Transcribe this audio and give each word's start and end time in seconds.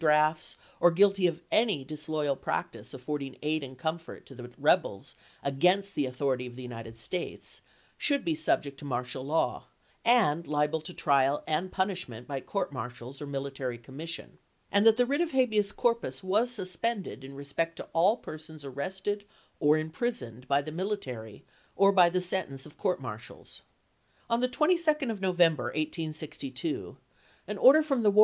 drafts, 0.01 0.57
or 0.79 0.89
guilty 0.89 1.27
of 1.27 1.43
any 1.51 1.83
disloyal 1.83 2.35
practice 2.35 2.91
afford 2.91 3.21
ing 3.21 3.37
aid 3.43 3.63
and 3.63 3.77
comfort 3.77 4.25
to 4.25 4.33
the 4.33 4.49
rebels 4.57 5.13
against 5.43 5.93
the 5.93 6.07
au 6.07 6.11
thority 6.11 6.47
of 6.47 6.55
the 6.55 6.63
United 6.63 6.97
States, 6.97 7.61
should 7.99 8.25
be 8.25 8.33
subject 8.33 8.79
to 8.79 8.83
martial 8.83 9.23
law, 9.23 9.65
and 10.03 10.47
liable 10.47 10.81
to 10.81 10.91
trial 10.91 11.43
and 11.45 11.71
punishment 11.71 12.25
by 12.27 12.41
court 12.41 12.73
martials 12.73 13.21
or 13.21 13.27
military 13.27 13.77
commission; 13.77 14.39
and 14.71 14.87
that 14.87 14.97
the 14.97 15.05
wiit 15.05 15.21
of 15.21 15.33
habeas 15.33 15.71
corpus 15.71 16.23
was 16.23 16.49
suspended 16.49 17.23
in 17.23 17.35
respect 17.35 17.75
to 17.75 17.87
all 17.93 18.17
persons 18.17 18.65
arrested 18.65 19.23
or 19.59 19.77
imprisoned 19.77 20.47
by 20.47 20.63
the 20.63 20.71
mili 20.71 20.99
tary 20.99 21.45
or 21.75 21.91
by 21.91 22.09
the 22.09 22.19
sentence 22.19 22.65
of 22.65 22.75
court 22.75 22.99
martials. 22.99 23.61
On 24.31 24.39
the 24.39 24.49
22d 24.49 25.11
of 25.11 25.21
November, 25.21 25.65
1862, 25.65 26.97
an 27.47 27.59
order 27.59 27.83
from 27.83 28.01
the 28.01 28.09
War 28.09 28.19